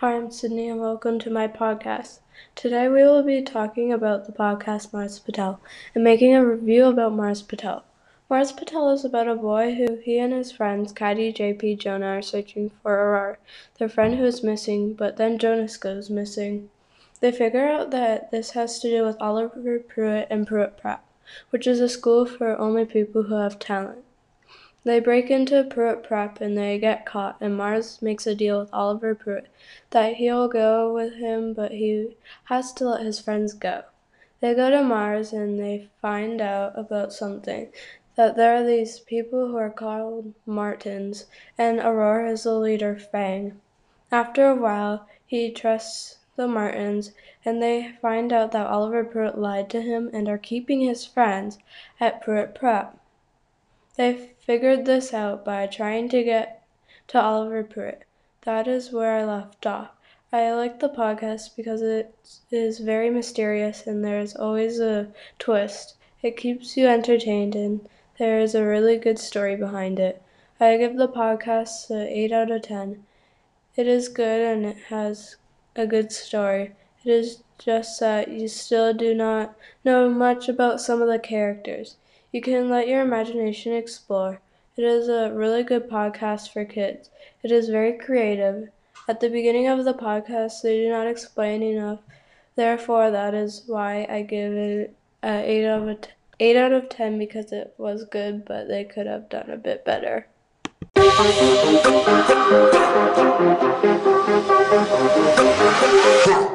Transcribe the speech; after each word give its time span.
Hi, 0.00 0.14
I'm 0.14 0.30
Sydney, 0.30 0.68
and 0.68 0.78
welcome 0.78 1.18
to 1.20 1.30
my 1.30 1.48
podcast. 1.48 2.18
Today 2.54 2.86
we 2.86 3.02
will 3.02 3.22
be 3.22 3.40
talking 3.40 3.94
about 3.94 4.26
the 4.26 4.32
podcast 4.32 4.92
Mars 4.92 5.18
Patel 5.18 5.58
and 5.94 6.04
making 6.04 6.34
a 6.34 6.44
review 6.44 6.84
about 6.84 7.14
Mars 7.14 7.40
Patel. 7.40 7.82
Mars 8.28 8.52
Patel 8.52 8.90
is 8.90 9.06
about 9.06 9.26
a 9.26 9.34
boy 9.34 9.74
who 9.74 9.96
he 10.04 10.18
and 10.18 10.34
his 10.34 10.52
friends, 10.52 10.92
Caddie, 10.92 11.32
JP, 11.32 11.78
Jonah, 11.78 12.18
are 12.18 12.20
searching 12.20 12.72
for 12.82 12.92
Aurora, 12.92 13.38
their 13.78 13.88
friend 13.88 14.16
who 14.16 14.24
is 14.26 14.42
missing, 14.42 14.92
but 14.92 15.16
then 15.16 15.38
Jonas 15.38 15.78
goes 15.78 16.10
missing. 16.10 16.68
They 17.20 17.32
figure 17.32 17.66
out 17.66 17.90
that 17.92 18.30
this 18.30 18.50
has 18.50 18.78
to 18.80 18.90
do 18.90 19.02
with 19.02 19.16
Oliver 19.18 19.78
Pruitt 19.78 20.26
and 20.28 20.46
Pruitt 20.46 20.76
Prep, 20.76 21.02
which 21.48 21.66
is 21.66 21.80
a 21.80 21.88
school 21.88 22.26
for 22.26 22.54
only 22.58 22.84
people 22.84 23.22
who 23.22 23.36
have 23.36 23.58
talent. 23.58 24.04
They 24.86 25.00
break 25.00 25.32
into 25.32 25.64
Pruitt 25.64 26.04
Prep 26.04 26.40
and 26.40 26.56
they 26.56 26.78
get 26.78 27.04
caught, 27.04 27.38
and 27.40 27.56
Mars 27.56 28.00
makes 28.00 28.24
a 28.24 28.36
deal 28.36 28.60
with 28.60 28.72
Oliver 28.72 29.16
Pruitt 29.16 29.48
that 29.90 30.14
he'll 30.14 30.46
go 30.46 30.94
with 30.94 31.14
him, 31.14 31.54
but 31.54 31.72
he 31.72 32.16
has 32.44 32.72
to 32.74 32.90
let 32.90 33.04
his 33.04 33.18
friends 33.18 33.52
go. 33.52 33.82
They 34.38 34.54
go 34.54 34.70
to 34.70 34.84
Mars 34.84 35.32
and 35.32 35.58
they 35.58 35.88
find 36.00 36.40
out 36.40 36.78
about 36.78 37.12
something 37.12 37.72
that 38.14 38.36
there 38.36 38.54
are 38.54 38.62
these 38.62 39.00
people 39.00 39.48
who 39.48 39.56
are 39.56 39.70
called 39.70 40.32
Martins, 40.46 41.26
and 41.58 41.80
Aurora 41.80 42.30
is 42.30 42.44
the 42.44 42.54
leader, 42.54 42.96
Fang. 42.96 43.60
After 44.12 44.46
a 44.46 44.54
while, 44.54 45.08
he 45.26 45.50
trusts 45.50 46.18
the 46.36 46.46
Martins, 46.46 47.10
and 47.44 47.60
they 47.60 47.96
find 48.00 48.32
out 48.32 48.52
that 48.52 48.68
Oliver 48.68 49.02
Pruitt 49.02 49.36
lied 49.36 49.68
to 49.70 49.82
him 49.82 50.10
and 50.12 50.28
are 50.28 50.38
keeping 50.38 50.82
his 50.82 51.04
friends 51.04 51.58
at 51.98 52.22
Pruitt 52.22 52.54
Prep. 52.54 52.96
They 53.96 54.30
figured 54.40 54.84
this 54.84 55.14
out 55.14 55.44
by 55.44 55.66
trying 55.66 56.10
to 56.10 56.22
get 56.22 56.62
to 57.08 57.20
Oliver 57.20 57.64
Pruitt. 57.64 58.02
That 58.42 58.68
is 58.68 58.92
where 58.92 59.16
I 59.16 59.24
left 59.24 59.66
off. 59.66 59.90
I 60.30 60.52
like 60.52 60.80
the 60.80 60.88
podcast 60.88 61.56
because 61.56 61.80
it 61.80 62.14
is 62.50 62.78
very 62.78 63.08
mysterious 63.08 63.86
and 63.86 64.04
there 64.04 64.20
is 64.20 64.36
always 64.36 64.80
a 64.80 65.08
twist. 65.38 65.94
It 66.20 66.36
keeps 66.36 66.76
you 66.76 66.86
entertained 66.88 67.54
and 67.54 67.88
there 68.18 68.38
is 68.38 68.54
a 68.54 68.66
really 68.66 68.98
good 68.98 69.18
story 69.18 69.56
behind 69.56 69.98
it. 69.98 70.22
I 70.60 70.76
give 70.76 70.96
the 70.96 71.08
podcast 71.08 71.88
an 71.90 72.06
8 72.06 72.32
out 72.32 72.50
of 72.50 72.62
10. 72.62 73.02
It 73.76 73.86
is 73.86 74.08
good 74.08 74.42
and 74.42 74.66
it 74.66 74.76
has 74.88 75.36
a 75.74 75.86
good 75.86 76.12
story. 76.12 76.72
It 77.04 77.10
is 77.10 77.42
just 77.58 78.00
that 78.00 78.28
you 78.28 78.48
still 78.48 78.92
do 78.92 79.14
not 79.14 79.56
know 79.84 80.08
much 80.08 80.48
about 80.48 80.80
some 80.80 81.02
of 81.02 81.08
the 81.08 81.18
characters. 81.18 81.96
You 82.32 82.40
can 82.40 82.68
let 82.68 82.88
your 82.88 83.00
imagination 83.00 83.72
explore. 83.72 84.40
It 84.76 84.84
is 84.84 85.08
a 85.08 85.32
really 85.32 85.62
good 85.62 85.88
podcast 85.88 86.52
for 86.52 86.64
kids. 86.64 87.08
It 87.42 87.50
is 87.50 87.68
very 87.68 87.96
creative. 87.96 88.68
At 89.08 89.20
the 89.20 89.30
beginning 89.30 89.68
of 89.68 89.84
the 89.84 89.94
podcast, 89.94 90.62
they 90.62 90.82
do 90.82 90.90
not 90.90 91.06
explain 91.06 91.62
enough. 91.62 92.00
Therefore, 92.56 93.10
that 93.10 93.34
is 93.34 93.62
why 93.66 94.06
I 94.10 94.22
give 94.22 94.52
it 94.52 94.94
an 95.22 95.44
8 95.44 95.66
out 95.66 95.88
of 95.88 95.98
8 96.38 96.56
out 96.56 96.72
of 96.72 96.88
10 96.88 97.18
because 97.18 97.52
it 97.52 97.72
was 97.78 98.04
good, 98.04 98.44
but 98.44 98.68
they 98.68 98.84
could 98.84 99.06
have 99.06 99.28
done 99.28 99.48
a 99.48 99.56
bit 99.56 99.84
better. 99.84 100.26